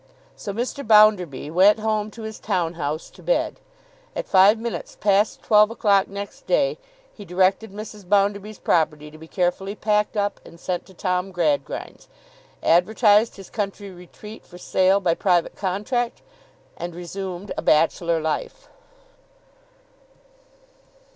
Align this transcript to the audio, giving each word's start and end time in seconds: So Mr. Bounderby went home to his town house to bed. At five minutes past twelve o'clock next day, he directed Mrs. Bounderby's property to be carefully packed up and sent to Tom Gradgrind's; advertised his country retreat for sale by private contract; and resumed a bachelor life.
So 0.35 0.51
Mr. 0.51 0.81
Bounderby 0.83 1.51
went 1.51 1.77
home 1.77 2.09
to 2.09 2.23
his 2.23 2.39
town 2.39 2.73
house 2.73 3.07
to 3.11 3.21
bed. 3.21 3.59
At 4.15 4.27
five 4.27 4.57
minutes 4.57 4.95
past 4.99 5.43
twelve 5.43 5.69
o'clock 5.69 6.07
next 6.07 6.47
day, 6.47 6.79
he 7.13 7.23
directed 7.23 7.71
Mrs. 7.71 8.09
Bounderby's 8.09 8.57
property 8.57 9.11
to 9.11 9.19
be 9.19 9.27
carefully 9.27 9.75
packed 9.75 10.17
up 10.17 10.39
and 10.43 10.59
sent 10.59 10.87
to 10.87 10.95
Tom 10.95 11.31
Gradgrind's; 11.31 12.07
advertised 12.63 13.35
his 13.35 13.51
country 13.51 13.91
retreat 13.91 14.43
for 14.43 14.57
sale 14.57 14.99
by 15.01 15.13
private 15.13 15.55
contract; 15.55 16.23
and 16.77 16.95
resumed 16.95 17.51
a 17.55 17.61
bachelor 17.61 18.19
life. 18.19 18.69